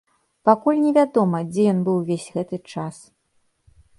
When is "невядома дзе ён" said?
0.85-1.83